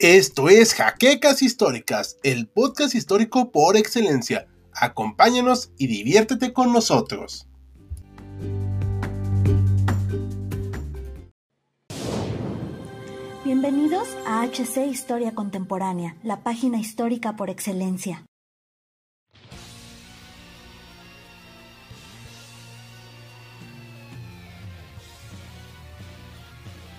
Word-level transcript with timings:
Esto 0.00 0.48
es 0.48 0.72
Jaquecas 0.72 1.42
Históricas, 1.42 2.16
el 2.22 2.48
podcast 2.48 2.94
histórico 2.94 3.52
por 3.52 3.76
excelencia. 3.76 4.46
Acompáñanos 4.72 5.72
y 5.76 5.88
diviértete 5.88 6.54
con 6.54 6.72
nosotros. 6.72 7.46
Bienvenidos 13.44 14.08
a 14.26 14.42
HC 14.46 14.86
Historia 14.90 15.34
Contemporánea, 15.34 16.16
la 16.22 16.42
página 16.42 16.80
histórica 16.80 17.36
por 17.36 17.50
excelencia. 17.50 18.24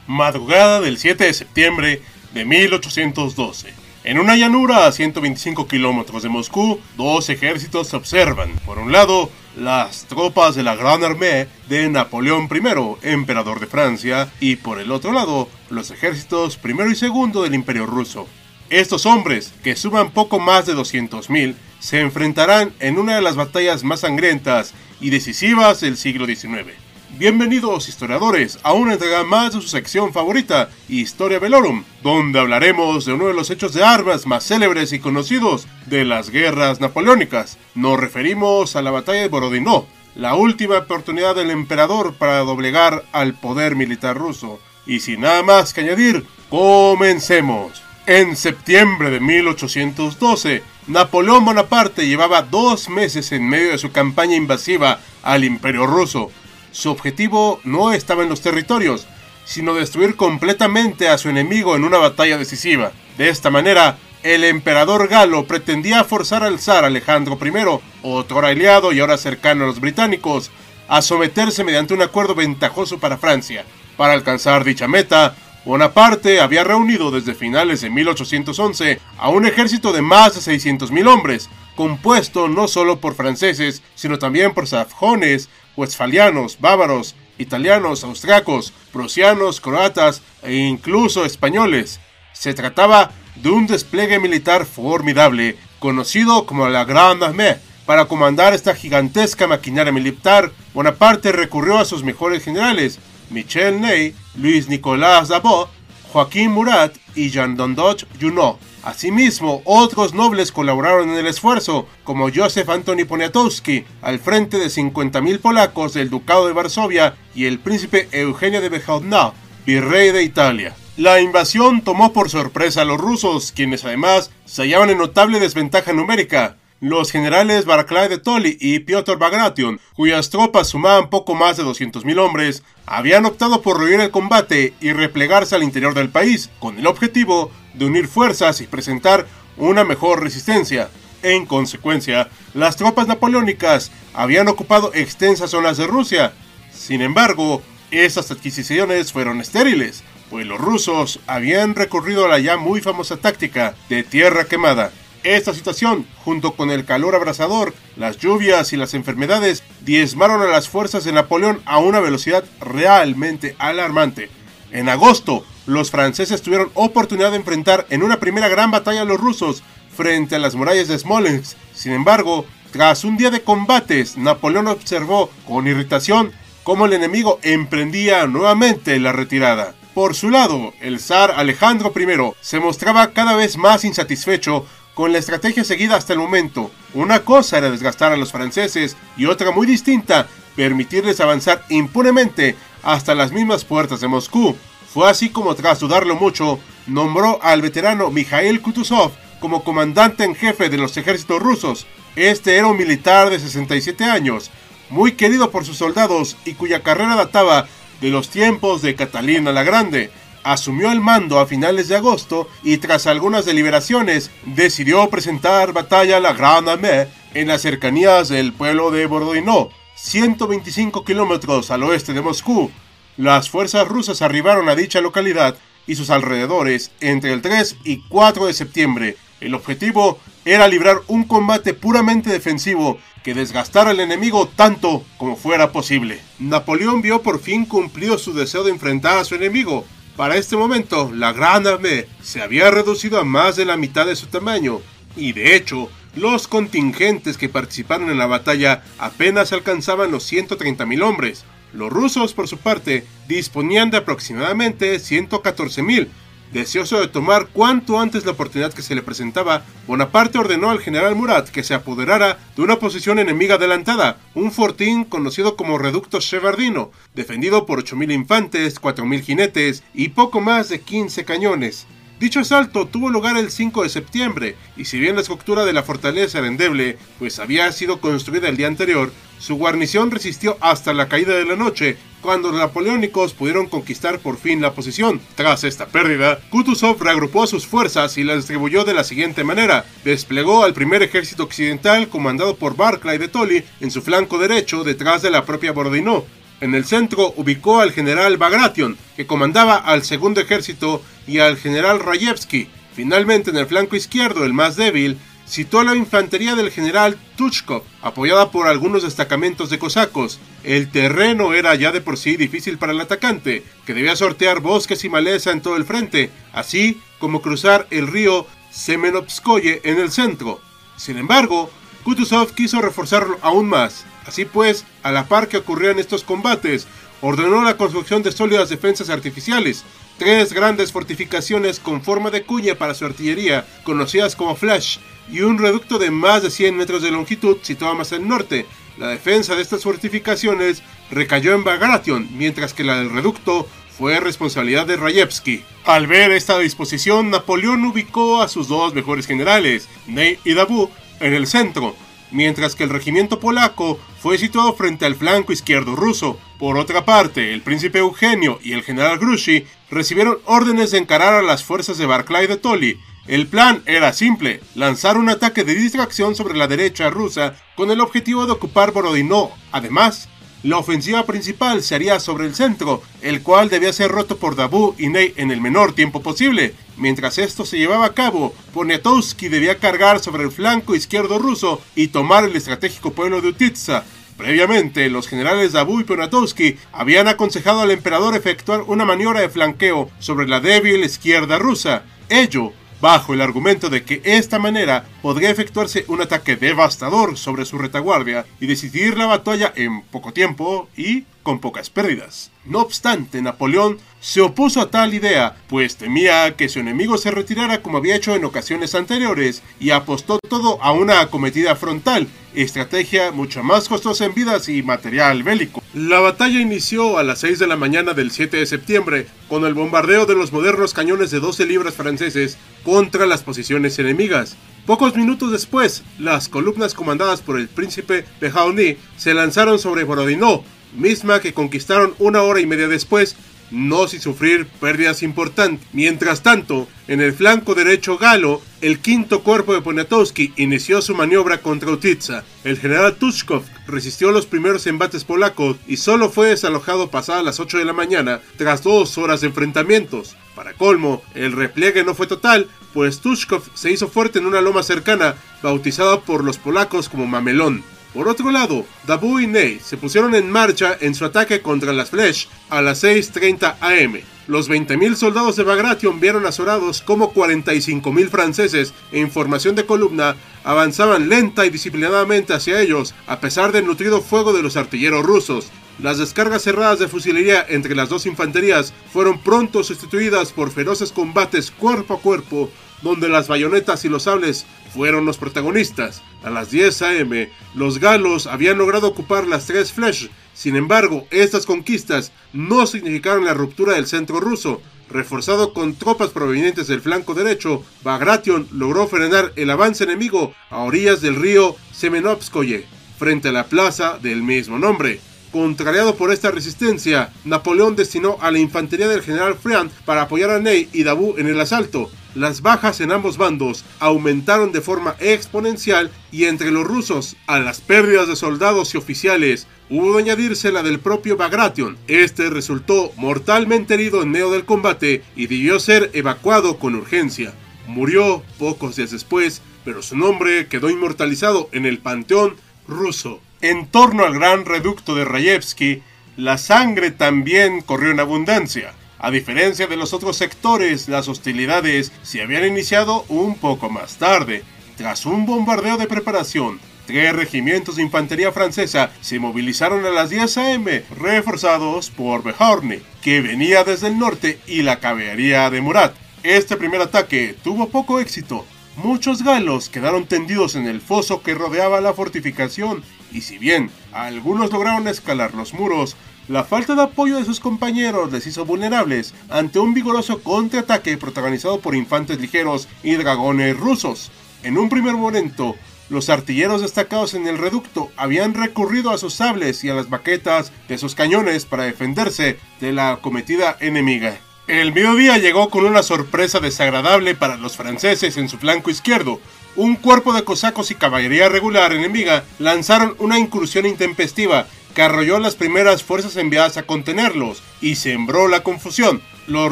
Madrugada 0.06 0.82
del 0.82 1.00
7 1.00 1.24
de 1.24 1.34
septiembre 1.34 2.02
de 2.34 2.46
1812. 2.46 3.74
En 4.04 4.20
una 4.20 4.36
llanura 4.36 4.88
a 4.88 4.92
125 4.92 5.68
kilómetros 5.68 6.24
de 6.24 6.30
Moscú, 6.30 6.80
dos 6.98 7.30
ejércitos 7.30 7.90
se 7.90 7.96
observan. 7.96 8.52
Por 8.66 8.80
un 8.80 8.92
lado, 8.92 9.30
las 9.56 10.06
tropas 10.06 10.56
de 10.56 10.64
la 10.64 10.76
Gran 10.76 11.04
Armée 11.04 11.48
de 11.70 11.88
Napoleón 11.88 12.50
I, 12.52 13.08
emperador 13.08 13.60
de 13.60 13.68
Francia, 13.68 14.32
y 14.40 14.56
por 14.56 14.80
el 14.80 14.92
otro 14.92 15.12
lado, 15.12 15.50
los 15.70 15.92
ejércitos 15.92 16.58
primero 16.58 16.90
y 16.90 16.96
segundo 16.96 17.44
del 17.44 17.54
Imperio 17.54 17.86
ruso. 17.86 18.28
Estos 18.72 19.06
hombres, 19.06 19.54
que 19.64 19.76
suman 19.76 20.12
poco 20.12 20.40
más 20.40 20.66
de 20.66 20.74
200.000, 20.74 21.56
se 21.80 22.00
enfrentarán 22.00 22.74
en 22.80 22.98
una 22.98 23.16
de 23.16 23.22
las 23.22 23.36
batallas 23.36 23.84
más 23.84 24.00
sangrientas 24.00 24.74
y 25.00 25.10
decisivas 25.10 25.82
del 25.82 25.98
siglo 25.98 26.26
XIX. 26.26 26.74
Bienvenidos 27.18 27.90
historiadores 27.90 28.58
a 28.64 28.72
una 28.72 28.94
entrega 28.94 29.24
más 29.24 29.54
de 29.54 29.62
su 29.62 29.68
sección 29.68 30.14
favorita, 30.14 30.70
Historia 30.88 31.40
Velorum, 31.40 31.84
donde 32.02 32.40
hablaremos 32.40 33.06
de 33.06 33.14
uno 33.14 33.28
de 33.28 33.34
los 33.34 33.50
hechos 33.50 33.74
de 33.74 33.84
armas 33.84 34.26
más 34.26 34.46
célebres 34.46 34.94
y 34.94 35.00
conocidos 35.00 35.68
de 35.88 36.06
las 36.06 36.30
guerras 36.30 36.80
napoleónicas. 36.80 37.58
Nos 37.76 38.00
referimos 38.00 38.76
a 38.76 38.82
la 38.82 38.92
batalla 38.92 39.22
de 39.22 39.28
Borodino, 39.28 39.86
la 40.16 40.36
última 40.36 40.78
oportunidad 40.78 41.36
del 41.36 41.52
emperador 41.52 42.14
para 42.14 42.40
doblegar 42.40 43.04
al 43.12 43.34
poder 43.34 43.76
militar 43.76 44.18
ruso. 44.18 44.60
Y 44.88 45.02
sin 45.02 45.22
nada 45.22 45.44
más 45.44 45.74
que 45.74 45.82
añadir, 45.82 46.26
comencemos. 46.50 47.84
En 48.08 48.36
septiembre 48.36 49.12
de 49.12 49.20
1812, 49.20 50.64
Napoleón 50.88 51.46
Bonaparte 51.46 52.08
llevaba 52.08 52.42
dos 52.42 52.90
meses 52.90 53.32
en 53.32 53.48
medio 53.48 53.72
de 53.72 53.78
su 53.78 53.92
campaña 53.92 54.36
invasiva 54.36 55.00
al 55.22 55.44
imperio 55.44 55.86
ruso 55.86 56.32
su 56.72 56.90
objetivo 56.90 57.60
no 57.64 57.94
estaba 57.94 58.24
en 58.24 58.30
los 58.30 58.42
territorios, 58.42 59.08
sino 59.46 59.74
destruir 59.74 60.16
completamente 60.16 61.10
a 61.10 61.18
su 61.18 61.30
enemigo 61.30 61.76
en 61.76 61.84
una 61.84 61.98
batalla 61.98 62.38
decisiva. 62.38 62.92
De 63.18 63.30
esta 63.30 63.50
manera, 63.50 63.98
el 64.24 64.44
emperador 64.44 65.08
galo 65.08 65.46
pretendía 65.46 66.04
forzar 66.04 66.44
al 66.44 66.60
zar 66.60 66.86
Alejandro 66.86 67.38
I, 67.44 67.82
otro 68.04 68.46
aliado 68.46 68.92
y 68.92 69.00
ahora 69.00 69.18
cercano 69.18 69.64
a 69.64 69.68
los 69.68 69.80
británicos, 69.80 70.52
a 70.88 71.02
someterse 71.02 71.64
mediante 71.64 71.94
un 71.94 72.02
acuerdo 72.02 72.36
ventajoso 72.36 73.00
para 73.00 73.18
Francia. 73.18 73.66
Para 73.98 74.14
alcanzar 74.14 74.64
dicha 74.64 74.88
meta, 74.88 75.36
Bonaparte 75.64 76.42
había 76.42 76.64
reunido 76.64 77.12
desde 77.12 77.36
finales 77.36 77.82
de 77.82 77.90
1811 77.92 79.00
a 79.18 79.30
un 79.30 79.46
ejército 79.46 79.94
de 79.94 80.02
más 80.02 80.34
de 80.34 80.54
600.000 80.54 81.08
hombres, 81.08 81.50
compuesto 81.76 82.48
no 82.48 82.68
solo 82.68 83.00
por 83.00 83.14
franceses, 83.14 83.84
sino 83.94 84.18
también 84.18 84.54
por 84.54 84.68
sajones, 84.68 85.50
westfalianos, 85.76 86.60
bávaros, 86.60 87.16
italianos, 87.38 88.04
austriacos, 88.04 88.74
prusianos, 88.92 89.62
croatas 89.62 90.22
e 90.44 90.54
incluso 90.54 91.26
españoles. 91.26 92.00
Se 92.34 92.54
trataba 92.54 93.12
de 93.36 93.50
un 93.50 93.68
despliegue 93.68 94.20
militar 94.20 94.66
formidable, 94.66 95.58
conocido 95.80 96.46
como 96.46 96.68
la 96.70 96.86
Grande 96.86 97.26
Armée. 97.26 97.58
Para 97.86 98.06
comandar 98.06 98.54
esta 98.54 98.76
gigantesca 98.76 99.48
maquinaria 99.48 99.92
militar, 99.92 100.52
Bonaparte 100.74 101.32
recurrió 101.32 101.80
a 101.80 101.86
sus 101.86 102.04
mejores 102.04 102.44
generales, 102.44 103.00
Michel 103.30 103.82
Ney, 103.82 104.16
Luis 104.36 104.68
Nicolás 104.68 105.30
Dabot, 105.30 105.70
Joaquín 106.12 106.52
Murat 106.52 106.96
y 107.16 107.30
Jean 107.30 107.56
Dondoch 107.56 108.04
Junot. 108.20 108.60
Asimismo, 108.84 109.62
otros 109.66 110.16
nobles 110.16 110.52
colaboraron 110.52 111.10
en 111.10 111.18
el 111.18 111.28
esfuerzo, 111.28 111.88
como 112.04 112.30
Joseph 112.34 112.68
Antoni 112.70 113.04
Poniatowski, 113.04 113.86
al 114.02 114.20
frente 114.20 114.58
de 114.58 114.68
50.000 114.68 115.40
polacos 115.40 115.94
del 115.94 116.10
Ducado 116.10 116.48
de 116.48 116.54
Varsovia, 116.54 117.16
y 117.36 117.46
el 117.46 117.60
príncipe 117.60 118.10
Eugenio 118.12 118.60
de 118.60 118.70
Bejaudna, 118.70 119.34
virrey 119.68 120.12
de 120.12 120.24
Italia. 120.24 120.76
La 120.98 121.22
invasión 121.22 121.82
tomó 121.82 122.12
por 122.12 122.30
sorpresa 122.30 122.82
a 122.82 122.86
los 122.86 123.00
rusos, 123.00 123.52
quienes 123.52 123.86
además 123.86 124.32
se 124.46 124.64
hallaban 124.64 124.90
en 124.90 124.98
notable 124.98 125.40
desventaja 125.40 125.94
numérica. 125.94 126.58
Los 126.80 127.12
generales 127.12 127.66
Barclay 127.66 128.10
de 128.10 128.18
Tolly 128.18 128.58
y 128.60 128.80
Piotr 128.80 129.18
Bagration, 129.18 129.80
cuyas 129.94 130.32
tropas 130.32 130.68
sumaban 130.68 131.12
poco 131.12 131.36
más 131.36 131.56
de 131.56 131.64
200.000 131.64 132.20
hombres, 132.20 132.64
habían 132.88 133.28
optado 133.28 133.62
por 133.62 133.80
rehuir 133.80 134.00
el 134.00 134.10
combate 134.10 134.74
y 134.82 134.92
replegarse 134.92 135.56
al 135.56 135.62
interior 135.62 135.94
del 135.94 136.10
país, 136.10 136.50
con 136.60 136.80
el 136.80 136.88
objetivo 136.88 137.52
de 137.74 137.86
unir 137.86 138.08
fuerzas 138.08 138.62
y 138.62 138.68
presentar 138.68 139.28
una 139.58 139.84
mejor 139.84 140.22
resistencia. 140.22 140.90
En 141.24 141.46
consecuencia, 141.46 142.30
las 142.54 142.76
tropas 142.76 143.08
napoleónicas 143.08 143.92
habían 144.14 144.48
ocupado 144.48 144.92
extensas 144.94 145.52
zonas 145.52 145.78
de 145.78 145.88
Rusia. 145.88 146.34
Sin 146.74 147.02
embargo, 147.02 147.62
esas 147.92 148.32
adquisiciones 148.32 149.12
fueron 149.12 149.42
estériles, 149.42 150.04
pues 150.30 150.46
los 150.48 150.60
rusos 150.60 151.20
habían 151.28 151.76
recurrido 151.76 152.26
a 152.26 152.30
la 152.30 152.40
ya 152.40 152.58
muy 152.58 152.82
famosa 152.82 153.18
táctica 153.18 153.76
de 153.90 154.04
tierra 154.04 154.46
quemada. 154.46 154.92
Esta 155.24 155.54
situación, 155.54 156.08
junto 156.24 156.54
con 156.54 156.72
el 156.72 156.86
calor 156.86 157.14
abrasador, 157.14 157.76
las 157.96 158.18
lluvias 158.18 158.74
y 158.74 158.78
las 158.78 158.96
enfermedades, 158.96 159.62
diezmaron 159.82 160.42
a 160.42 160.46
las 160.46 160.68
fuerzas 160.68 161.04
de 161.04 161.12
Napoleón 161.12 161.62
a 161.66 161.78
una 161.78 162.00
velocidad 162.00 162.44
realmente 162.60 163.56
alarmante. 163.60 164.32
En 164.72 164.90
agosto, 164.90 165.46
los 165.66 165.92
franceses 165.92 166.42
tuvieron 166.42 166.72
oportunidad 166.74 167.32
de 167.32 167.38
enfrentar 167.38 167.86
en 167.90 168.04
una 168.04 168.20
primera 168.20 168.48
gran 168.48 168.72
batalla 168.72 169.02
a 169.02 169.06
los 169.06 169.20
rusos 169.20 169.64
frente 169.96 170.36
a 170.36 170.40
las 170.40 170.56
murallas 170.56 170.88
de 170.88 170.98
Smolensk. 170.98 171.58
Sin 171.74 171.92
embargo, 171.94 172.46
tras 172.72 173.04
un 173.04 173.18
día 173.18 173.30
de 173.30 173.42
combates, 173.42 174.18
Napoleón 174.18 174.68
observó 174.68 175.30
con 175.48 175.68
irritación 175.68 176.32
cómo 176.64 176.86
el 176.86 176.94
enemigo 176.94 177.40
emprendía 177.44 178.26
nuevamente 178.28 179.00
la 179.00 179.12
retirada. 179.12 179.76
Por 179.94 180.16
su 180.16 180.30
lado, 180.30 180.74
el 180.80 181.00
zar 181.00 181.32
Alejandro 181.36 181.92
I 181.96 182.34
se 182.40 182.60
mostraba 182.60 183.12
cada 183.12 183.36
vez 183.36 183.58
más 183.58 183.84
insatisfecho 183.84 184.66
con 184.94 185.12
la 185.12 185.18
estrategia 185.20 185.64
seguida 185.64 185.96
hasta 185.96 186.14
el 186.14 186.20
momento. 186.20 186.72
Una 186.94 187.20
cosa 187.20 187.58
era 187.58 187.70
desgastar 187.70 188.14
a 188.14 188.18
los 188.18 188.32
franceses 188.32 188.96
y 189.18 189.26
otra 189.26 189.52
muy 189.52 189.68
distinta, 189.68 190.28
permitirles 190.56 191.20
avanzar 191.20 191.66
impunemente 191.70 192.56
hasta 192.84 193.16
las 193.16 193.32
mismas 193.32 193.66
puertas 193.66 194.00
de 194.00 194.08
Moscú. 194.08 194.56
Fue 194.94 195.10
así 195.10 195.30
como 195.30 195.56
tras 195.56 195.80
dudarlo 195.80 196.16
mucho, 196.16 196.60
nombró 196.86 197.42
al 197.42 197.62
veterano 197.62 198.12
Mikhail 198.12 198.62
Kutuzov 198.62 199.12
como 199.40 199.64
comandante 199.64 200.26
en 200.26 200.36
jefe 200.36 200.70
de 200.70 200.78
los 200.78 200.98
ejércitos 200.98 201.42
rusos. 201.42 201.88
Este 202.18 202.58
era 202.58 202.68
un 202.68 202.76
militar 202.76 203.30
de 203.30 203.40
67 203.40 204.04
años, 204.04 204.52
muy 204.90 205.14
querido 205.14 205.50
por 205.50 205.64
sus 205.64 205.78
soldados 205.78 206.36
y 206.44 206.56
cuya 206.56 206.84
carrera 206.84 207.16
databa 207.16 207.68
de 208.02 208.10
los 208.10 208.30
tiempos 208.30 208.82
de 208.82 208.96
Catalina 208.96 209.54
la 209.54 209.64
Grande 209.64 210.12
asumió 210.44 210.92
el 210.92 211.00
mando 211.00 211.40
a 211.40 211.46
finales 211.46 211.88
de 211.88 211.96
agosto 211.96 212.50
y 212.64 212.78
tras 212.78 213.08
algunas 213.08 213.46
deliberaciones 213.46 214.32
decidió 214.44 215.08
presentar 215.10 215.72
batalla 215.72 216.18
a 216.18 216.20
la 216.20 216.34
Gran 216.34 216.68
Armée 216.68 217.08
en 217.34 217.48
las 217.48 217.62
cercanías 217.62 218.28
del 218.28 218.52
pueblo 218.52 218.92
de 218.92 219.06
Borodino, 219.06 219.70
125 219.96 221.06
kilómetros 221.06 221.72
al 221.72 221.84
oeste 221.84 222.14
de 222.14 222.22
Moscú. 222.22 222.72
Las 223.18 223.50
fuerzas 223.50 223.88
rusas 223.88 224.22
arribaron 224.22 224.70
a 224.70 224.76
dicha 224.76 225.02
localidad 225.02 225.56
y 225.88 225.96
sus 225.96 226.10
alrededores 226.10 226.92
entre 227.02 227.34
el 227.34 227.42
3 227.42 227.78
y 227.84 228.02
4 228.08 228.48
de 228.48 228.54
septiembre. 228.54 229.18
El 229.40 229.56
objetivo 229.56 230.20
era 230.46 230.68
librar 230.68 231.02
un 231.08 231.24
combate 231.24 231.74
puramente 231.74 232.30
defensivo 232.30 233.00
que 233.24 233.34
desgastara 233.34 233.92
al 233.92 234.00
enemigo 234.00 234.48
tanto 234.48 235.04
como 235.18 235.36
fuera 235.36 235.72
posible. 235.72 236.20
Napoleón 236.40 237.02
vio 237.02 237.22
por 237.22 237.40
fin 237.40 237.66
cumplido 237.66 238.18
su 238.18 238.34
deseo 238.34 238.64
de 238.64 238.72
enfrentar 238.72 239.18
a 239.18 239.26
su 239.26 239.36
enemigo, 239.36 239.86
para 240.16 240.36
este 240.36 240.58
momento, 240.58 241.10
la 241.14 241.32
Gran 241.32 241.66
Armée 241.66 242.08
se 242.22 242.42
había 242.42 242.70
reducido 242.70 243.20
a 243.20 243.24
más 243.24 243.56
de 243.56 243.66
la 243.66 243.78
mitad 243.78 244.06
de 244.06 244.16
su 244.16 244.28
tamaño, 244.28 244.82
y 245.16 245.32
de 245.32 245.56
hecho, 245.56 245.90
los 246.16 246.48
contingentes 246.48 247.38
que 247.38 247.50
participaron 247.50 248.10
en 248.10 248.18
la 248.18 248.28
batalla 248.28 248.84
apenas 249.00 249.54
alcanzaban 249.54 250.12
los 250.12 250.32
130.000 250.32 251.02
hombres. 251.02 251.46
Los 251.74 251.92
rusos, 251.92 252.34
por 252.34 252.48
su 252.48 252.58
parte, 252.58 253.06
disponían 253.28 253.92
de 253.92 253.98
aproximadamente 253.98 254.96
114.000, 254.96 256.10
Deseoso 256.52 257.00
de 257.00 257.08
tomar 257.08 257.48
cuanto 257.48 257.98
antes 257.98 258.26
la 258.26 258.32
oportunidad 258.32 258.74
que 258.74 258.82
se 258.82 258.94
le 258.94 259.02
presentaba, 259.02 259.64
Bonaparte 259.88 260.38
ordenó 260.38 260.70
al 260.70 260.82
general 260.82 261.16
Murat 261.16 261.48
que 261.48 261.64
se 261.64 261.74
apoderara 261.74 262.40
de 262.58 262.62
una 262.62 262.78
posición 262.78 263.20
enemiga 263.20 263.56
adelantada, 263.56 264.18
un 264.36 264.52
fortín 264.52 265.06
conocido 265.06 265.56
como 265.56 265.78
Reducto 265.78 266.20
Chevardino, 266.20 266.92
defendido 267.16 267.66
por 267.66 267.82
8.000 267.82 268.14
infantes, 268.14 268.82
4.000 268.82 269.22
jinetes 269.22 269.84
y 269.94 270.10
poco 270.10 270.42
más 270.42 270.68
de 270.68 270.82
15 270.82 271.24
cañones. 271.24 271.88
Dicho 272.22 272.40
asalto 272.40 272.86
tuvo 272.86 273.10
lugar 273.10 273.36
el 273.36 273.50
5 273.50 273.82
de 273.82 273.90
septiembre, 273.90 274.56
y 274.78 274.86
si 274.86 275.00
bien 275.00 275.16
la 275.16 275.22
estructura 275.22 275.66
de 275.66 275.74
la 275.74 275.82
fortaleza 275.82 276.38
era 276.38 276.46
endeble, 276.46 277.00
pues 277.18 277.40
había 277.40 277.72
sido 277.72 278.00
construida 278.00 278.48
el 278.48 278.58
día 278.58 278.68
anterior, 278.68 279.12
su 279.40 279.56
guarnición 279.56 280.12
resistió 280.12 280.56
hasta 280.62 280.94
la 280.94 281.10
caída 281.10 281.34
de 281.34 281.46
la 281.46 281.56
noche, 281.56 281.98
cuando 282.22 282.52
los 282.52 282.60
napoleónicos 282.60 283.34
pudieron 283.34 283.66
conquistar 283.66 284.20
por 284.20 284.38
fin 284.38 284.62
la 284.62 284.76
posición. 284.76 285.20
Tras 285.34 285.64
esta 285.64 285.88
pérdida, 285.88 286.40
Kutuzov 286.52 287.02
reagrupó 287.02 287.48
sus 287.48 287.66
fuerzas 287.66 288.16
y 288.20 288.24
las 288.24 288.38
distribuyó 288.38 288.84
de 288.84 288.94
la 288.94 289.04
siguiente 289.04 289.44
manera. 289.44 289.86
Desplegó 290.06 290.64
al 290.64 290.76
primer 290.76 291.02
ejército 291.02 291.42
occidental 291.42 292.08
comandado 292.08 292.56
por 292.56 292.76
Barclay 292.76 293.18
de 293.18 293.30
Tolly 293.30 293.64
en 293.80 293.90
su 293.90 294.04
flanco 294.04 294.38
derecho 294.38 294.84
detrás 294.84 295.24
de 295.24 295.32
la 295.32 295.44
propia 295.44 295.72
Borodino. 295.72 296.26
En 296.62 296.76
el 296.76 296.86
centro 296.86 297.34
ubicó 297.38 297.82
al 297.82 297.92
general 297.92 298.38
Bagration, 298.38 298.98
que 299.16 299.26
comandaba 299.26 299.76
al 299.76 300.04
segundo 300.04 300.40
ejército, 300.40 301.04
y 301.28 301.40
al 301.40 301.58
general 301.58 302.00
Rayevsky. 302.00 302.70
Finalmente, 302.96 303.50
en 303.50 303.58
el 303.58 303.66
flanco 303.66 303.96
izquierdo, 303.96 304.46
el 304.46 304.54
más 304.54 304.76
débil, 304.76 305.18
citó 305.48 305.84
la 305.84 305.96
infantería 305.96 306.56
del 306.56 306.72
general 306.72 307.18
Tuchkov, 307.36 307.84
apoyada 308.02 308.52
por 308.52 308.68
algunos 308.68 309.04
destacamentos 309.04 309.70
de 309.70 309.80
cosacos. 309.80 310.40
El 310.64 310.92
terreno 310.92 311.54
era 311.54 311.74
ya 311.76 311.92
de 311.92 312.02
por 312.02 312.18
sí 312.18 312.38
difícil 312.38 312.78
para 312.78 312.94
el 312.94 313.02
atacante, 313.02 313.64
que 313.86 313.94
debía 313.94 314.16
sortear 314.16 314.60
bosques 314.60 315.04
y 315.04 315.10
maleza 315.10 315.52
en 315.52 315.62
todo 315.62 315.78
el 315.78 315.86
frente, 315.86 316.30
así 316.54 317.02
como 317.20 317.42
cruzar 317.42 317.88
el 317.90 318.08
río 318.08 318.46
Semenovskoye 318.72 319.82
en 319.84 320.00
el 320.00 320.12
centro. 320.12 320.62
Sin 320.96 321.18
embargo, 321.18 321.72
Kutuzov 322.04 322.54
quiso 322.54 322.82
reforzarlo 322.82 323.38
aún 323.42 323.68
más. 323.68 324.06
Así 324.26 324.46
pues, 324.46 324.86
a 325.04 325.12
la 325.12 325.26
par 325.28 325.48
que 325.48 325.58
ocurrían 325.58 326.00
estos 326.00 326.24
combates, 326.24 326.88
ordenó 327.22 327.64
la 327.64 327.78
construcción 327.78 328.24
de 328.24 328.32
sólidas 328.32 328.70
defensas 328.70 329.10
artificiales, 329.10 329.84
tres 330.18 330.54
grandes 330.54 330.92
fortificaciones 330.92 331.80
con 331.80 332.02
forma 332.02 332.30
de 332.32 332.44
cuña 332.44 332.76
para 332.76 332.94
su 332.94 333.06
artillería, 333.06 333.66
conocidas 333.84 334.36
como 334.36 334.56
Flash, 334.56 334.98
y 335.32 335.42
un 335.42 335.58
reducto 335.58 335.98
de 335.98 336.12
más 336.12 336.44
de 336.44 336.52
100 336.52 336.76
metros 336.76 337.02
de 337.02 337.12
longitud 337.12 337.58
situado 337.62 337.96
más 337.96 338.12
al 338.12 338.28
norte. 338.28 338.66
La 338.98 339.08
defensa 339.08 339.56
de 339.56 339.62
estas 339.62 339.84
fortificaciones 339.84 340.84
recayó 341.10 341.54
en 341.54 341.64
Bagration, 341.64 342.28
mientras 342.38 342.74
que 342.74 342.84
la 342.84 342.98
del 342.98 343.10
reducto 343.10 343.68
fue 343.98 344.20
responsabilidad 344.20 344.86
de 344.88 344.98
Rayevsky. 344.98 345.64
Al 345.86 346.08
ver 346.08 346.32
esta 346.32 346.58
disposición, 346.60 347.30
Napoleón 347.30 347.86
ubicó 347.86 348.42
a 348.42 348.48
sus 348.48 348.68
dos 348.68 348.94
mejores 348.94 349.28
generales, 349.28 349.88
Ney 350.08 350.40
y 350.44 350.54
Davout, 350.54 350.92
en 351.22 351.34
el 351.34 351.48
centro, 351.48 351.96
mientras 352.32 352.76
que 352.76 352.84
el 352.84 352.90
regimiento 352.90 353.40
polaco 353.40 354.00
fue 354.20 354.38
situado 354.38 354.74
frente 354.74 355.06
al 355.06 355.16
flanco 355.16 355.54
izquierdo 355.54 355.96
ruso. 355.96 356.38
Por 356.60 356.78
otra 356.78 357.06
parte, 357.06 357.54
el 357.54 357.62
príncipe 357.62 358.00
Eugenio 358.00 358.60
y 358.64 358.74
el 358.74 358.84
general 358.84 359.20
Grouchy 359.20 359.66
recibieron 359.90 360.40
órdenes 360.46 360.92
de 360.92 360.98
encarar 360.98 361.34
a 361.34 361.42
las 361.42 361.64
fuerzas 361.64 361.98
de 361.98 362.06
Barclay 362.06 362.48
de 362.48 362.58
Tolly. 362.58 363.00
El 363.28 363.48
plan 363.48 363.84
era 363.86 364.14
simple, 364.14 364.62
lanzar 364.76 365.18
un 365.18 365.30
ataque 365.30 365.64
de 365.64 365.76
distracción 365.76 366.36
sobre 366.36 366.58
la 366.58 366.68
derecha 366.68 367.10
rusa 367.10 367.56
con 367.76 367.92
el 367.92 368.02
objetivo 368.02 368.46
de 368.46 368.54
ocupar 368.54 368.92
Borodino. 368.92 369.52
Además, 369.72 370.28
la 370.64 370.78
ofensiva 370.78 371.26
principal 371.26 371.82
se 371.82 371.96
haría 371.96 372.20
sobre 372.20 372.46
el 372.46 372.54
centro, 372.54 373.02
el 373.22 373.42
cual 373.42 373.70
debía 373.70 373.92
ser 373.94 374.12
roto 374.12 374.38
por 374.38 374.56
Davout 374.56 375.00
y 375.00 375.10
Ney 375.10 375.34
en 375.38 375.52
el 375.52 375.60
menor 375.60 375.94
tiempo 375.94 376.22
posible. 376.22 376.76
Mientras 376.98 377.40
esto 377.40 377.66
se 377.66 377.78
llevaba 377.78 378.06
a 378.06 378.14
cabo, 378.14 378.54
Poniatowski 378.74 379.50
debía 379.50 379.80
cargar 379.80 380.20
sobre 380.20 380.44
el 380.44 380.52
flanco 380.52 380.96
izquierdo 380.96 381.40
ruso 381.40 381.82
y 381.96 382.10
tomar 382.10 382.46
el 382.46 382.56
estratégico 382.56 383.12
pueblo 383.12 383.42
de 383.42 383.50
Utitsa. 383.50 384.04
Previamente, 384.38 385.10
los 385.10 385.28
generales 385.28 385.72
Davout 385.72 386.02
y 386.02 386.04
Poniatowski 386.04 386.78
habían 386.92 387.28
aconsejado 387.28 387.82
al 387.82 387.92
emperador 387.92 388.36
efectuar 388.36 388.82
una 388.82 389.06
maniobra 389.06 389.42
de 389.42 389.50
flanqueo 389.50 390.10
sobre 390.20 390.48
la 390.48 390.60
débil 390.60 391.04
izquierda 391.04 391.58
rusa. 391.58 392.04
Ello 392.30 392.74
bajo 393.02 393.34
el 393.34 393.42
argumento 393.42 393.90
de 393.90 394.04
que 394.04 394.22
esta 394.24 394.60
manera 394.60 395.06
podría 395.22 395.50
efectuarse 395.50 396.06
un 396.08 396.22
ataque 396.22 396.56
devastador 396.56 397.38
sobre 397.38 397.66
su 397.66 397.78
retaguardia 397.78 398.46
y 398.60 398.68
decidir 398.68 399.18
la 399.18 399.26
batalla 399.26 399.74
en 399.76 400.02
poco 400.04 400.32
tiempo 400.32 400.88
y 400.96 401.26
con 401.44 401.60
pocas 401.60 401.90
pérdidas. 401.90 402.52
No 402.66 402.80
obstante, 402.80 403.42
Napoleón 403.42 403.98
se 404.20 404.42
opuso 404.42 404.82
a 404.82 404.92
tal 404.92 405.14
idea, 405.14 405.56
pues 405.68 405.96
temía 405.96 406.56
que 406.56 406.70
su 406.70 406.80
enemigo 406.80 407.18
se 407.18 407.32
retirara 407.32 407.82
como 407.82 407.98
había 407.98 408.16
hecho 408.16 408.36
en 408.36 408.46
ocasiones 408.46 408.94
anteriores 408.94 409.64
y 409.80 409.90
apostó 409.90 410.40
todo 410.48 410.82
a 410.84 410.92
una 410.92 411.22
acometida 411.22 411.76
frontal, 411.76 412.28
estrategia 412.54 413.32
mucho 413.32 413.64
más 413.64 413.90
costosa 413.90 414.26
en 414.26 414.36
vidas 414.36 414.70
y 414.70 414.84
material 414.84 415.44
bélico. 415.44 415.82
La 415.94 416.20
batalla 416.20 416.60
inició 416.60 417.18
a 417.18 417.24
las 417.24 417.40
6 417.40 417.60
de 417.60 417.68
la 417.68 417.78
mañana 417.78 418.14
del 418.14 418.32
7 418.32 418.58
de 418.58 418.66
septiembre 418.66 419.28
con 419.50 419.66
el 419.66 419.74
bombardeo 419.74 420.26
de 420.26 420.36
los 420.36 420.52
modernos 420.52 420.94
cañones 420.94 421.32
de 421.32 421.40
12 421.40 421.66
libras 421.66 421.96
franceses 421.96 422.58
contra 422.84 423.26
las 423.26 423.44
posiciones 423.44 423.98
enemigas. 424.00 424.56
Pocos 424.86 425.16
minutos 425.16 425.52
después, 425.52 426.04
las 426.18 426.50
columnas 426.50 426.96
comandadas 426.96 427.42
por 427.42 427.60
el 427.60 427.68
príncipe 427.68 428.26
Beauharnais 428.40 428.98
se 429.16 429.34
lanzaron 429.34 429.78
sobre 429.78 430.04
Borodino, 430.04 430.64
misma 430.94 431.40
que 431.40 431.54
conquistaron 431.54 432.14
una 432.20 432.42
hora 432.42 432.60
y 432.60 432.66
media 432.66 432.88
después, 432.88 433.36
no 433.72 434.08
sin 434.08 434.22
sufrir 434.22 434.68
pérdidas 434.68 435.24
importantes. 435.24 435.88
Mientras 435.94 436.44
tanto, 436.44 436.88
en 437.08 437.22
el 437.22 437.34
flanco 437.34 437.74
derecho 437.74 438.18
galo, 438.18 438.62
el 438.82 439.00
quinto 439.00 439.42
cuerpo 439.44 439.74
de 439.74 439.82
Poniatowski 439.82 440.54
inició 440.58 441.02
su 441.02 441.16
maniobra 441.16 441.60
contra 441.60 441.92
Utitsa. 441.92 442.44
El 442.64 442.78
general 442.78 443.16
Tushkov 443.16 443.64
resistió 443.88 444.32
los 444.32 444.46
primeros 444.46 444.86
embates 444.88 445.24
polacos 445.24 445.78
y 445.88 445.98
solo 445.98 446.30
fue 446.30 446.50
desalojado 446.50 447.10
pasadas 447.10 447.44
las 447.44 447.60
8 447.60 447.78
de 447.78 447.86
la 447.86 447.94
mañana 447.94 448.42
tras 448.58 448.84
dos 448.84 449.18
horas 449.18 449.42
de 449.42 449.48
enfrentamientos. 449.48 450.36
Para 450.56 450.74
colmo, 450.74 451.24
el 451.34 451.54
repliegue 451.54 452.04
no 452.04 452.14
fue 452.14 452.28
total, 452.28 452.68
pues 452.94 453.22
Tushkov 453.22 453.64
se 453.74 453.92
hizo 453.92 454.10
fuerte 454.10 454.40
en 454.40 454.46
una 454.46 454.62
loma 454.62 454.84
cercana, 454.84 455.36
bautizada 455.64 456.22
por 456.22 456.44
los 456.44 456.58
polacos 456.58 457.08
como 457.08 457.26
Mamelón. 457.26 457.84
Por 458.14 458.28
otro 458.28 458.52
lado, 458.52 458.86
Dabu 459.08 459.40
y 459.40 459.48
Ney 459.48 459.80
se 459.82 459.96
pusieron 459.96 460.36
en 460.36 460.52
marcha 460.52 460.98
en 461.00 461.16
su 461.16 461.24
ataque 461.24 461.62
contra 461.62 461.94
las 461.94 462.10
Flesh 462.10 462.50
a 462.70 462.82
las 462.82 463.04
6.30 463.04 463.76
am. 463.80 464.22
Los 464.48 464.70
20.000 464.70 465.16
soldados 465.16 465.56
de 465.56 465.64
Bagration 465.64 466.20
vieron 466.20 466.46
azorados 466.46 467.02
como 467.02 467.34
45.000 467.34 468.30
franceses 468.30 468.94
en 469.14 469.32
formación 469.32 469.76
de 469.76 469.86
columna 469.86 470.36
avanzaban 470.66 471.30
lenta 471.30 471.66
y 471.66 471.70
disciplinadamente 471.70 472.54
hacia 472.54 472.82
ellos, 472.82 473.16
a 473.28 473.40
pesar 473.40 473.72
del 473.72 473.86
nutrido 473.86 474.22
fuego 474.22 474.52
de 474.52 474.62
los 474.62 474.76
artilleros 474.76 475.26
rusos. 475.26 475.72
Las 476.00 476.18
descargas 476.18 476.64
cerradas 476.64 477.00
de 477.00 477.08
fusilería 477.08 477.66
entre 477.70 477.96
las 477.96 478.10
dos 478.10 478.26
infanterías 478.26 478.94
fueron 479.14 479.40
pronto 479.40 479.84
sustituidas 479.84 480.52
por 480.52 480.72
feroces 480.72 481.12
combates 481.12 481.72
cuerpo 481.72 482.16
a 482.16 482.20
cuerpo, 482.20 482.70
donde 483.02 483.30
las 483.30 483.48
bayonetas 483.48 484.06
y 484.06 484.10
los 484.10 484.24
sables 484.24 484.66
fueron 484.94 485.26
los 485.26 485.38
protagonistas. 485.38 486.22
A 486.44 486.50
las 486.50 486.72
10 486.72 487.02
am, 487.02 487.48
los 487.76 488.00
galos 488.00 488.48
habían 488.48 488.78
logrado 488.78 489.08
ocupar 489.08 489.48
las 489.48 489.66
tres 489.66 489.92
Flesh. 489.92 490.30
Sin 490.54 490.76
embargo, 490.76 491.28
estas 491.32 491.66
conquistas 491.66 492.32
no 492.54 492.86
significaron 492.86 493.46
la 493.46 493.54
ruptura 493.54 493.94
del 493.94 494.08
centro 494.08 494.40
ruso. 494.40 494.82
Reforzado 495.10 495.74
con 495.74 495.96
tropas 495.96 496.30
provenientes 496.30 496.88
del 496.88 497.02
flanco 497.02 497.34
derecho, 497.34 497.84
Bagration 498.04 498.68
logró 498.72 499.08
frenar 499.08 499.52
el 499.58 499.70
avance 499.70 500.04
enemigo 500.06 500.54
a 500.70 500.80
orillas 500.80 501.22
del 501.22 501.36
río 501.36 501.76
Semenovskoye, 501.92 502.86
frente 503.20 503.50
a 503.50 503.52
la 503.52 503.66
plaza 503.66 504.20
del 504.22 504.42
mismo 504.42 504.80
nombre. 504.80 505.20
Contrariado 505.52 506.16
por 506.16 506.32
esta 506.32 506.50
resistencia, 506.50 507.34
Napoleón 507.44 507.98
destinó 507.98 508.38
a 508.40 508.52
la 508.52 508.60
infantería 508.60 509.10
del 509.10 509.22
general 509.22 509.56
Friant 509.56 509.92
para 510.06 510.22
apoyar 510.22 510.50
a 510.50 510.60
Ney 510.60 510.88
y 510.94 511.04
Davout 511.04 511.40
en 511.40 511.48
el 511.48 511.60
asalto. 511.60 512.10
Las 512.34 512.62
bajas 512.62 513.02
en 513.02 513.12
ambos 513.12 513.38
bandos 513.38 513.84
aumentaron 514.00 514.72
de 514.72 514.80
forma 514.80 515.16
exponencial 515.20 516.10
y 516.32 516.46
entre 516.46 516.72
los 516.72 516.88
rusos, 516.88 517.36
a 517.46 517.60
las 517.60 517.82
pérdidas 517.82 518.30
de 518.30 518.38
soldados 518.38 518.94
y 518.94 518.98
oficiales, 518.98 519.68
hubo 519.90 520.14
de 520.14 520.24
añadirse 520.24 520.72
la 520.72 520.82
del 520.82 521.02
propio 521.02 521.36
Bagration. 521.36 521.98
Este 522.08 522.50
resultó 522.50 523.12
mortalmente 523.18 523.96
herido 523.96 524.22
en 524.22 524.32
medio 524.32 524.50
del 524.50 524.64
combate 524.64 525.24
y 525.36 525.48
debió 525.48 525.78
ser 525.82 526.10
evacuado 526.14 526.80
con 526.80 526.96
urgencia. 526.96 527.54
Murió 527.88 528.44
pocos 528.58 528.96
días 528.96 529.12
después, 529.12 529.62
pero 529.84 530.02
su 530.02 530.16
nombre 530.16 530.68
quedó 530.68 530.90
inmortalizado 530.90 531.68
en 531.74 531.86
el 531.86 531.98
panteón 531.98 532.56
ruso. 532.88 533.42
En 533.60 533.88
torno 533.88 534.24
al 534.24 534.36
gran 534.36 534.64
reducto 534.64 535.16
de 535.16 535.26
Rayevsky, 535.26 536.02
la 536.38 536.58
sangre 536.58 537.12
también 537.12 537.82
corrió 537.82 538.12
en 538.12 538.22
abundancia. 538.22 538.94
A 539.24 539.30
diferencia 539.30 539.86
de 539.86 539.98
los 539.98 540.14
otros 540.14 540.36
sectores, 540.36 541.08
las 541.08 541.28
hostilidades 541.28 542.12
se 542.24 542.42
habían 542.42 542.66
iniciado 542.66 543.24
un 543.30 543.56
poco 543.56 543.88
más 543.88 544.18
tarde. 544.18 544.64
Tras 544.98 545.28
un 545.28 545.46
bombardeo 545.46 545.98
de 545.98 546.08
preparación, 546.08 546.80
tres 547.06 547.36
regimientos 547.36 547.98
de 547.98 548.02
infantería 548.02 548.52
francesa 548.52 549.12
se 549.22 549.38
movilizaron 549.38 550.04
a 550.08 550.10
las 550.10 550.32
10 550.32 550.58
am, 550.58 550.86
reforzados 551.20 552.10
por 552.10 552.42
Beauharnais, 552.42 553.04
que 553.22 553.42
venía 553.42 553.84
desde 553.84 554.08
el 554.08 554.18
norte, 554.18 554.60
y 554.66 554.82
la 554.82 555.00
caballería 555.00 555.70
de 555.70 555.82
Murat. 555.82 556.16
Este 556.42 556.76
primer 556.76 557.02
ataque 557.02 557.56
tuvo 557.64 557.90
poco 557.90 558.20
éxito. 558.20 558.66
Muchos 558.96 559.44
galos 559.44 559.90
quedaron 559.90 560.26
tendidos 560.26 560.74
en 560.74 560.88
el 560.88 561.00
foso 561.00 561.44
que 561.44 561.54
rodeaba 561.54 562.02
la 562.02 562.14
fortificación 562.14 563.04
y 563.32 563.42
si 563.42 563.58
bien 563.58 563.90
algunos 564.12 564.72
lograron 564.72 565.08
escalar 565.08 565.54
los 565.54 565.74
muros, 565.74 566.18
La 566.52 566.66
falta 566.66 566.96
de 566.96 567.04
apoyo 567.04 567.38
de 567.38 567.46
sus 567.46 567.62
compañeros 567.62 568.30
les 568.34 568.46
hizo 568.46 568.66
vulnerables 568.66 569.34
ante 569.50 569.80
un 569.80 569.94
vigoroso 569.94 570.44
contraataque 570.44 571.16
protagonizado 571.16 571.80
por 571.80 571.96
infantes 571.96 572.42
ligeros 572.42 572.90
y 573.04 573.14
dragones 573.14 573.78
rusos. 573.78 574.32
En 574.62 574.78
un 574.78 574.90
primer 574.90 575.14
momento, 575.14 575.78
los 576.10 576.30
artilleros 576.30 576.82
destacados 576.82 577.36
en 577.36 577.48
el 577.48 577.58
reducto 577.58 578.12
habían 578.18 578.54
recurrido 578.54 579.12
a 579.12 579.18
sus 579.18 579.36
sables 579.36 579.82
y 579.86 579.90
a 579.90 579.94
las 579.94 580.10
baquetas 580.10 580.74
de 580.90 580.98
sus 580.98 581.16
cañones 581.16 581.64
para 581.64 581.86
defenderse 581.86 582.60
de 582.82 582.92
la 582.92 583.12
acometida 583.12 583.78
enemiga. 583.80 584.38
El 584.68 584.92
mediodía 584.92 585.38
llegó 585.38 585.70
con 585.70 585.86
una 585.86 586.04
sorpresa 586.04 586.60
desagradable 586.60 587.34
para 587.34 587.56
los 587.56 587.78
franceses 587.78 588.36
en 588.36 588.50
su 588.50 588.58
flanco 588.58 588.90
izquierdo. 588.90 589.40
Un 589.78 589.96
cuerpo 589.96 590.34
de 590.34 590.44
cosacos 590.44 590.92
y 590.92 590.96
caballería 590.96 591.48
regular 591.48 591.94
enemiga 591.94 592.44
lanzaron 592.60 593.16
una 593.20 593.40
incursión 593.40 593.86
intempestiva 593.86 594.68
que 594.92 595.02
arrolló 595.02 595.40
las 595.40 595.56
primeras 595.56 596.04
fuerzas 596.04 596.38
enviadas 596.38 596.78
a 596.78 596.84
contenerlos 596.84 597.62
y 597.82 597.96
sembró 597.96 598.48
la 598.48 598.64
confusión. 598.64 599.22
Los 599.48 599.72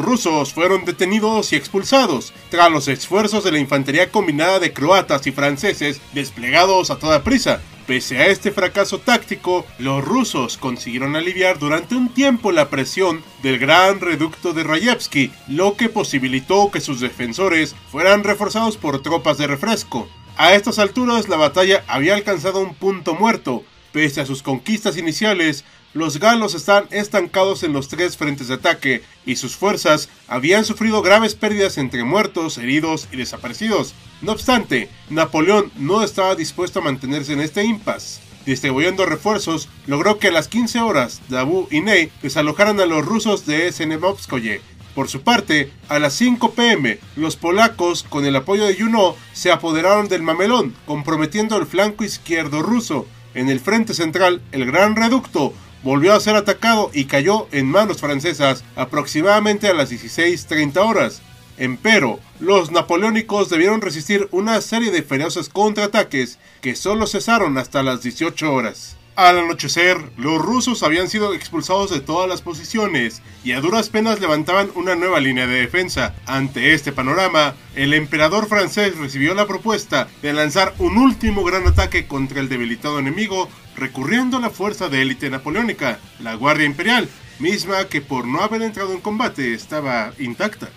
rusos 0.00 0.52
fueron 0.52 0.84
detenidos 0.84 1.52
y 1.52 1.56
expulsados, 1.56 2.32
tras 2.50 2.70
los 2.70 2.88
esfuerzos 2.88 3.44
de 3.44 3.52
la 3.52 3.58
infantería 3.58 4.10
combinada 4.10 4.58
de 4.58 4.72
croatas 4.72 5.26
y 5.26 5.32
franceses 5.32 6.00
desplegados 6.12 6.90
a 6.90 6.96
toda 6.96 7.22
prisa. 7.22 7.60
Pese 7.86 8.18
a 8.18 8.26
este 8.26 8.52
fracaso 8.52 8.98
táctico, 8.98 9.66
los 9.78 10.04
rusos 10.04 10.56
consiguieron 10.58 11.16
aliviar 11.16 11.58
durante 11.58 11.96
un 11.96 12.08
tiempo 12.08 12.52
la 12.52 12.68
presión 12.68 13.22
del 13.42 13.58
gran 13.58 14.00
reducto 14.00 14.52
de 14.52 14.62
Rayevsky, 14.62 15.32
lo 15.48 15.76
que 15.76 15.88
posibilitó 15.88 16.70
que 16.70 16.80
sus 16.80 17.00
defensores 17.00 17.74
fueran 17.90 18.22
reforzados 18.22 18.76
por 18.76 19.02
tropas 19.02 19.38
de 19.38 19.48
refresco. 19.48 20.08
A 20.36 20.54
estas 20.54 20.78
alturas 20.78 21.28
la 21.28 21.36
batalla 21.36 21.84
había 21.88 22.14
alcanzado 22.14 22.60
un 22.60 22.74
punto 22.74 23.14
muerto, 23.14 23.64
Pese 23.92 24.20
a 24.20 24.26
sus 24.26 24.42
conquistas 24.42 24.96
iniciales, 24.96 25.64
los 25.92 26.20
galos 26.20 26.54
están 26.54 26.84
estancados 26.90 27.64
en 27.64 27.72
los 27.72 27.88
tres 27.88 28.16
frentes 28.16 28.46
de 28.46 28.54
ataque 28.54 29.02
y 29.26 29.36
sus 29.36 29.56
fuerzas 29.56 30.08
habían 30.28 30.64
sufrido 30.64 31.02
graves 31.02 31.34
pérdidas 31.34 31.78
entre 31.78 32.04
muertos, 32.04 32.58
heridos 32.58 33.08
y 33.10 33.16
desaparecidos. 33.16 33.94
No 34.22 34.32
obstante, 34.32 34.88
Napoleón 35.08 35.72
no 35.76 36.04
estaba 36.04 36.36
dispuesto 36.36 36.78
a 36.78 36.82
mantenerse 36.82 37.32
en 37.32 37.40
este 37.40 37.64
impasse. 37.64 38.20
Distribuyendo 38.46 39.04
refuerzos, 39.04 39.68
logró 39.86 40.18
que 40.18 40.28
a 40.28 40.32
las 40.32 40.48
15 40.48 40.80
horas 40.80 41.20
Dabu 41.28 41.66
y 41.70 41.80
Ney 41.80 42.10
desalojaran 42.22 42.80
a 42.80 42.86
los 42.86 43.04
rusos 43.04 43.44
de 43.44 43.70
Senemovskoye. 43.72 44.60
Por 44.94 45.08
su 45.08 45.22
parte, 45.22 45.70
a 45.88 45.98
las 45.98 46.14
5 46.14 46.52
pm, 46.52 46.98
los 47.16 47.36
polacos, 47.36 48.04
con 48.08 48.24
el 48.24 48.34
apoyo 48.34 48.66
de 48.66 48.74
Junot, 48.74 49.16
se 49.32 49.52
apoderaron 49.52 50.08
del 50.08 50.22
Mamelón, 50.22 50.74
comprometiendo 50.86 51.56
el 51.56 51.66
flanco 51.66 52.04
izquierdo 52.04 52.62
ruso. 52.62 53.06
En 53.34 53.48
el 53.48 53.60
frente 53.60 53.94
central, 53.94 54.42
el 54.52 54.66
Gran 54.66 54.96
Reducto 54.96 55.54
volvió 55.82 56.14
a 56.14 56.20
ser 56.20 56.36
atacado 56.36 56.90
y 56.92 57.04
cayó 57.04 57.46
en 57.52 57.66
manos 57.66 57.98
francesas 57.98 58.64
aproximadamente 58.76 59.68
a 59.68 59.74
las 59.74 59.90
16.30 59.90 60.76
horas. 60.78 61.22
Empero, 61.56 62.20
los 62.38 62.70
napoleónicos 62.70 63.50
debieron 63.50 63.80
resistir 63.80 64.28
una 64.30 64.60
serie 64.60 64.90
de 64.90 65.02
feroces 65.02 65.48
contraataques 65.48 66.38
que 66.60 66.74
solo 66.74 67.06
cesaron 67.06 67.58
hasta 67.58 67.82
las 67.82 68.02
18 68.02 68.52
horas. 68.52 68.96
Al 69.20 69.38
anochecer, 69.38 69.98
los 70.16 70.40
rusos 70.40 70.82
habían 70.82 71.10
sido 71.10 71.34
expulsados 71.34 71.90
de 71.90 72.00
todas 72.00 72.26
las 72.26 72.40
posiciones 72.40 73.20
y 73.44 73.52
a 73.52 73.60
duras 73.60 73.90
penas 73.90 74.18
levantaban 74.18 74.70
una 74.74 74.94
nueva 74.94 75.20
línea 75.20 75.46
de 75.46 75.60
defensa. 75.60 76.14
Ante 76.24 76.72
este 76.72 76.90
panorama, 76.90 77.54
el 77.74 77.92
emperador 77.92 78.48
francés 78.48 78.96
recibió 78.96 79.34
la 79.34 79.46
propuesta 79.46 80.08
de 80.22 80.32
lanzar 80.32 80.72
un 80.78 80.96
último 80.96 81.44
gran 81.44 81.66
ataque 81.66 82.06
contra 82.06 82.40
el 82.40 82.48
debilitado 82.48 82.98
enemigo, 82.98 83.50
recurriendo 83.76 84.38
a 84.38 84.40
la 84.40 84.48
fuerza 84.48 84.88
de 84.88 85.02
élite 85.02 85.28
napoleónica, 85.28 85.98
la 86.20 86.32
Guardia 86.32 86.64
Imperial, 86.64 87.06
misma 87.40 87.88
que 87.88 88.00
por 88.00 88.26
no 88.26 88.40
haber 88.40 88.62
entrado 88.62 88.94
en 88.94 89.02
combate 89.02 89.52
estaba 89.52 90.14
intacta. 90.18 90.70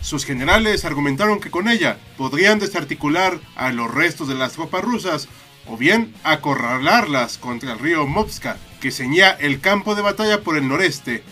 Sus 0.00 0.24
generales 0.24 0.84
argumentaron 0.84 1.40
que 1.40 1.50
con 1.50 1.68
ella 1.68 1.98
podrían 2.16 2.60
desarticular 2.60 3.40
a 3.56 3.72
los 3.72 3.92
restos 3.92 4.28
de 4.28 4.36
las 4.36 4.52
tropas 4.52 4.82
rusas 4.82 5.28
o 5.66 5.76
bien 5.76 6.14
acorralarlas 6.24 7.38
contra 7.38 7.72
el 7.72 7.78
río 7.78 8.06
Movska, 8.06 8.56
que 8.80 8.90
ceñía 8.90 9.30
el 9.30 9.60
campo 9.60 9.94
de 9.94 10.02
batalla 10.02 10.42
por 10.42 10.56
el 10.56 10.68
noreste. 10.68 11.22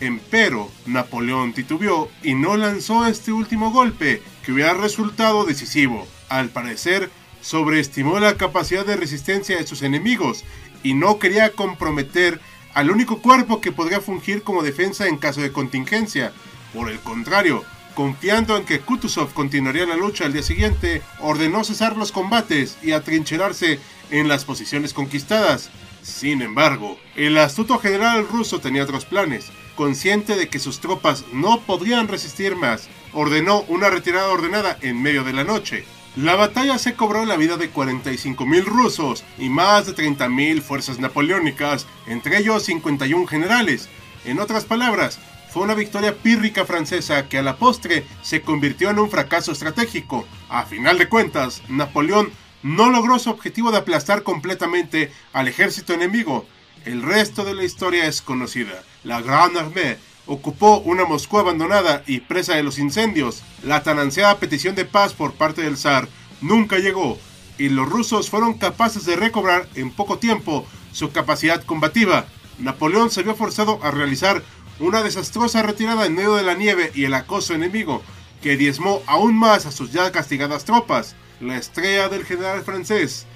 Empero, 0.00 0.70
Napoleón 0.86 1.52
titubeó 1.52 2.10
y 2.22 2.34
no 2.34 2.56
lanzó 2.56 3.06
este 3.06 3.32
último 3.32 3.70
golpe, 3.70 4.22
que 4.44 4.52
hubiera 4.52 4.74
resultado 4.74 5.44
decisivo. 5.44 6.06
Al 6.28 6.48
parecer, 6.48 7.10
sobreestimó 7.40 8.18
la 8.18 8.36
capacidad 8.36 8.86
de 8.86 8.96
resistencia 8.96 9.56
de 9.56 9.66
sus 9.66 9.82
enemigos 9.82 10.44
y 10.82 10.94
no 10.94 11.18
quería 11.18 11.52
comprometer 11.52 12.40
al 12.74 12.90
único 12.90 13.20
cuerpo 13.20 13.60
que 13.60 13.72
podría 13.72 14.00
fungir 14.00 14.42
como 14.42 14.62
defensa 14.62 15.06
en 15.06 15.18
caso 15.18 15.40
de 15.40 15.52
contingencia. 15.52 16.32
Por 16.72 16.90
el 16.90 16.98
contrario, 17.00 17.64
Confiando 17.94 18.56
en 18.56 18.64
que 18.64 18.80
Kutuzov 18.80 19.34
continuaría 19.34 19.84
la 19.84 19.96
lucha 19.96 20.24
al 20.24 20.32
día 20.32 20.42
siguiente, 20.42 21.02
ordenó 21.20 21.62
cesar 21.62 21.96
los 21.96 22.10
combates 22.10 22.78
y 22.82 22.92
atrincherarse 22.92 23.78
en 24.10 24.28
las 24.28 24.44
posiciones 24.44 24.94
conquistadas. 24.94 25.70
Sin 26.02 26.40
embargo, 26.40 26.98
el 27.16 27.36
astuto 27.36 27.78
general 27.78 28.26
ruso 28.26 28.60
tenía 28.60 28.84
otros 28.84 29.04
planes. 29.04 29.52
Consciente 29.76 30.36
de 30.36 30.48
que 30.48 30.58
sus 30.58 30.80
tropas 30.80 31.24
no 31.32 31.60
podrían 31.60 32.08
resistir 32.08 32.56
más, 32.56 32.88
ordenó 33.12 33.60
una 33.68 33.90
retirada 33.90 34.28
ordenada 34.28 34.78
en 34.80 35.00
medio 35.00 35.22
de 35.22 35.34
la 35.34 35.44
noche. 35.44 35.84
La 36.16 36.34
batalla 36.34 36.78
se 36.78 36.94
cobró 36.94 37.24
la 37.24 37.36
vida 37.36 37.56
de 37.56 37.72
45.000 37.72 38.64
rusos 38.64 39.24
y 39.38 39.48
más 39.48 39.86
de 39.86 39.94
30.000 39.94 40.60
fuerzas 40.60 40.98
napoleónicas, 40.98 41.86
entre 42.06 42.38
ellos 42.38 42.64
51 42.64 43.26
generales. 43.26 43.88
En 44.24 44.38
otras 44.38 44.64
palabras, 44.64 45.18
fue 45.52 45.62
una 45.62 45.74
victoria 45.74 46.16
pírrica 46.16 46.64
francesa 46.64 47.28
que 47.28 47.36
a 47.36 47.42
la 47.42 47.56
postre 47.56 48.06
se 48.22 48.40
convirtió 48.40 48.88
en 48.88 48.98
un 48.98 49.10
fracaso 49.10 49.52
estratégico. 49.52 50.26
A 50.48 50.64
final 50.64 50.96
de 50.96 51.10
cuentas, 51.10 51.62
Napoleón 51.68 52.30
no 52.62 52.90
logró 52.90 53.18
su 53.18 53.28
objetivo 53.28 53.70
de 53.70 53.78
aplastar 53.78 54.22
completamente 54.22 55.12
al 55.34 55.48
ejército 55.48 55.92
enemigo. 55.92 56.46
El 56.86 57.02
resto 57.02 57.44
de 57.44 57.52
la 57.52 57.64
historia 57.64 58.06
es 58.06 58.22
conocida. 58.22 58.82
La 59.04 59.20
Grande 59.20 59.60
Armée 59.60 59.98
ocupó 60.24 60.78
una 60.78 61.04
Moscú 61.04 61.38
abandonada 61.38 62.02
y 62.06 62.20
presa 62.20 62.54
de 62.54 62.62
los 62.62 62.78
incendios. 62.78 63.42
La 63.62 63.82
tan 63.82 63.98
ansiada 63.98 64.38
petición 64.38 64.74
de 64.74 64.86
paz 64.86 65.12
por 65.12 65.34
parte 65.34 65.60
del 65.60 65.76
zar 65.76 66.08
nunca 66.40 66.78
llegó 66.78 67.18
y 67.58 67.68
los 67.68 67.86
rusos 67.86 68.30
fueron 68.30 68.54
capaces 68.54 69.04
de 69.04 69.16
recobrar 69.16 69.68
en 69.74 69.90
poco 69.90 70.18
tiempo 70.18 70.66
su 70.92 71.12
capacidad 71.12 71.62
combativa. 71.62 72.26
Napoleón 72.58 73.10
se 73.10 73.22
vio 73.22 73.34
forzado 73.34 73.80
a 73.82 73.90
realizar 73.90 74.42
una 74.82 75.02
desastrosa 75.02 75.62
retirada 75.62 76.06
en 76.06 76.14
medio 76.14 76.34
de 76.34 76.42
la 76.42 76.54
nieve 76.54 76.90
y 76.94 77.04
el 77.04 77.14
acoso 77.14 77.54
enemigo, 77.54 78.02
que 78.42 78.56
diezmó 78.56 79.00
aún 79.06 79.38
más 79.38 79.64
a 79.64 79.70
sus 79.70 79.92
ya 79.92 80.10
castigadas 80.10 80.64
tropas. 80.64 81.14
La 81.40 81.56
estrella 81.56 82.08
del 82.08 82.24
general 82.24 82.62
francés 82.62 83.26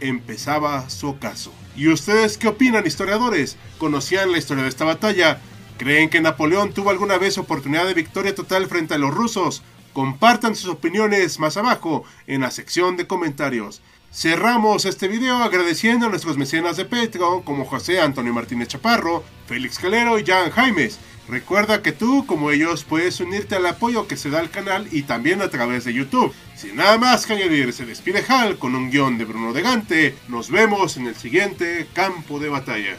empezaba 0.00 0.88
su 0.88 1.08
ocaso. 1.08 1.52
¿Y 1.76 1.88
ustedes 1.88 2.38
qué 2.38 2.48
opinan, 2.48 2.86
historiadores? 2.86 3.56
¿Conocían 3.78 4.30
la 4.30 4.38
historia 4.38 4.62
de 4.62 4.68
esta 4.68 4.84
batalla? 4.84 5.40
¿Creen 5.76 6.08
que 6.08 6.20
Napoleón 6.20 6.72
tuvo 6.72 6.90
alguna 6.90 7.18
vez 7.18 7.36
oportunidad 7.36 7.86
de 7.86 7.94
victoria 7.94 8.34
total 8.34 8.66
frente 8.66 8.94
a 8.94 8.98
los 8.98 9.12
rusos? 9.12 9.62
Compartan 9.92 10.54
sus 10.54 10.70
opiniones 10.70 11.40
más 11.40 11.56
abajo 11.56 12.04
en 12.28 12.42
la 12.42 12.52
sección 12.52 12.96
de 12.96 13.08
comentarios. 13.08 13.82
Cerramos 14.14 14.84
este 14.84 15.08
video 15.08 15.42
agradeciendo 15.42 16.04
a 16.04 16.08
nuestros 16.10 16.36
mecenas 16.36 16.76
de 16.76 16.84
Patreon 16.84 17.40
como 17.40 17.64
José 17.64 17.98
Antonio 17.98 18.34
Martínez 18.34 18.68
Chaparro, 18.68 19.24
Félix 19.46 19.78
Calero 19.78 20.18
y 20.18 20.24
Jan 20.26 20.50
Jaimes. 20.50 20.98
Recuerda 21.28 21.80
que 21.80 21.92
tú, 21.92 22.26
como 22.26 22.50
ellos, 22.50 22.84
puedes 22.84 23.20
unirte 23.20 23.54
al 23.54 23.64
apoyo 23.64 24.06
que 24.06 24.18
se 24.18 24.28
da 24.28 24.40
al 24.40 24.50
canal 24.50 24.86
y 24.92 25.04
también 25.04 25.40
a 25.40 25.48
través 25.48 25.84
de 25.84 25.94
YouTube. 25.94 26.34
Sin 26.54 26.76
nada 26.76 26.98
más 26.98 27.24
que 27.24 27.32
añadir, 27.32 27.72
se 27.72 27.86
despide 27.86 28.22
Hal 28.28 28.58
con 28.58 28.74
un 28.74 28.90
guion 28.90 29.16
de 29.16 29.24
Bruno 29.24 29.54
de 29.54 29.62
Gante. 29.62 30.14
Nos 30.28 30.50
vemos 30.50 30.98
en 30.98 31.06
el 31.06 31.16
siguiente 31.16 31.86
campo 31.94 32.38
de 32.38 32.50
batalla. 32.50 32.98